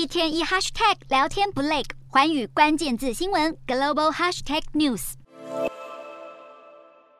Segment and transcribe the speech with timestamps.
[0.00, 5.12] 一天一 hashtag 聊天不累，环宇关键字新闻 global hashtag news。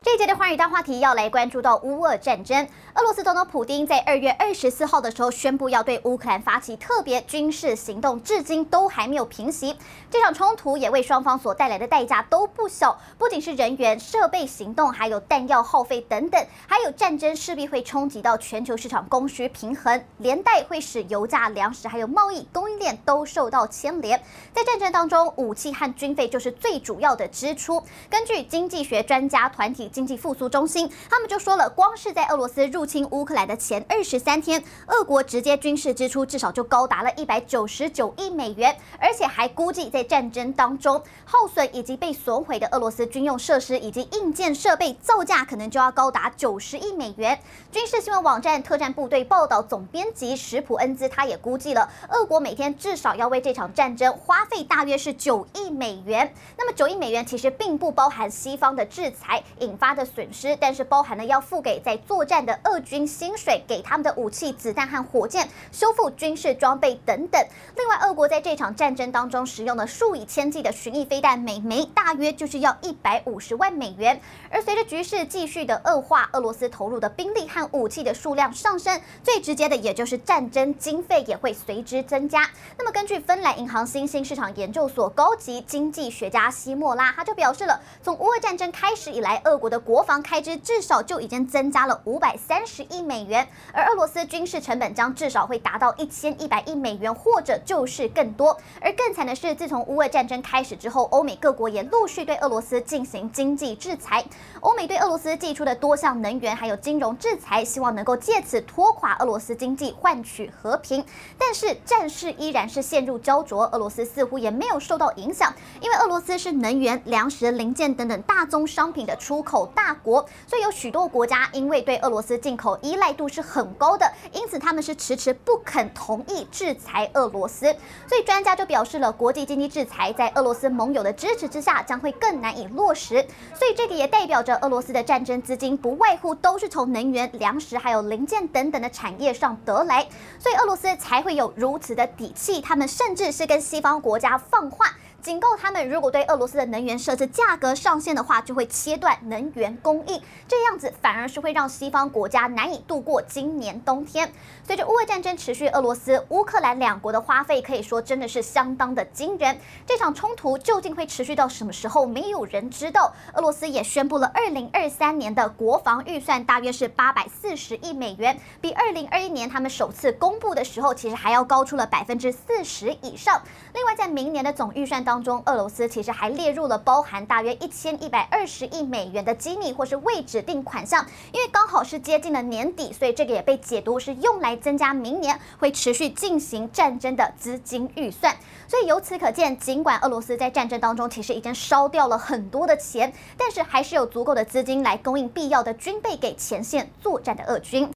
[0.00, 2.66] 这一节的寰宇大话题要来关注到乌俄战争。
[3.02, 9.76] 俄罗斯总统普丁在二月二十四号的时候宣布要对乌克兰发起特别军事行动，至今都还没有平息。
[10.08, 24.22] 这场冲突也为双方所带来的代价都不小，不仅是人员、设备行动，还有弹药耗费等等，还有战争势必会冲击到全球市场供需平衡，连带会使油价、粮食还有贸易供应链都受到牵连。
[24.54, 27.82] 在战争当中，武器和军费就是最主要的支出。
[28.08, 47.40] 根据经济学专家团体经济复苏中心，他们就说了，光是在俄罗斯入入侵乌克兰的前二十三天，俄国直接军事支出至少就高达了一百九十九亿美元，而且还估计在战争当中耗损以及被损毁的俄罗斯军用设施以及硬件设备造价可能就要高达九十亿美元。
[47.70, 56.30] 军事新闻网站特战部队报道总编辑史普恩兹他也估计了，俄国每天至少要为这场战争花费大约是九亿美元。
[56.58, 62.81] 那么九亿美元其实并不包含西方的制裁引发的损失，但是包含了要付给在作战的俄。
[62.84, 67.44] 军薪水给他们的武器、子弹和火箭，修复军事装备等等。
[67.76, 74.20] 另外，俄国在这场战争当中使用了数以千计的巡弋飞弹，每枚大约就是要一百五十万美元。
[74.48, 82.48] 而随着局势继续的恶化，俄罗斯投入的兵力和武器的数量上升，最直接的也就是战争经费也会随之增加。
[82.78, 92.61] 那么，根据芬兰银行新兴市场研究所高级经济学家西莫拉，他就表示了，从乌俄战争开始以来，俄国的国防开支至少就已经增加了五百三。
[92.62, 98.56] 三十亿美元，而俄罗斯军事成本将至少会达到一千一百亿美元，或者就是更多。
[98.80, 104.24] 而更惨的是，自从乌俄战争开始之后，欧美各国也陆续对俄罗斯进行经济制裁。
[104.60, 111.04] 欧美对俄罗斯祭出的多项能源还有金融制裁，希望能够借此拖垮俄罗斯经济，换取和平。
[111.36, 127.74] 但是战事依然是陷入胶着，俄罗斯似乎也没有受到影响，因为俄罗斯是能源、粮食、零件等等大宗商品的出口大国，所以有许多国家因为对俄罗斯进进口依赖度是很高的，因此他们是迟迟不肯同意制裁俄罗斯。
[128.06, 133.26] 所以专家就表示了，国际经济制裁在俄罗斯盟友的支持之下将会更难以落实。
[133.54, 140.06] 所以这个也代表着俄罗斯的战争资金不外乎都是从能源、粮食还有零件等等的产业上得来，
[140.38, 142.60] 所以俄罗斯才会有如此的底气。
[142.60, 144.94] 他们甚至是跟西方国家放话。
[145.22, 150.20] 警告他们，如果对俄罗斯的能源设置价格上限的话，就会切断能源供应。
[150.48, 154.32] 这样子反而是会让西方国家难以度过今年冬天。
[154.64, 159.56] 随着乌俄战争持续，俄罗斯、乌克兰两国的花费可以说真的是相当的惊人。
[159.86, 162.04] 这场冲突究竟会持续到什么时候？
[162.04, 163.14] 没有人知道。
[163.34, 173.40] 俄罗斯也宣布了，二零二三年的国防预算大约是八百四十亿美元，比二零二一年他们首次公布的时候，其实还要高出了百分之四十以上。
[173.72, 188.34] 另外，在明年的总预算当当中，俄罗斯其实还列入了包含大约一千一百二十亿美元的机密或是未指定款项，因为刚好是接近了年底，所以这个也被解读是用来增加明年会持续进行战争的资金预算。
[188.66, 197.86] 所以由此可见，尽管俄罗斯在战争当中其实已经烧掉了很多的钱，但是还是有足够的资金来供应必要的军备给前线作战的俄军。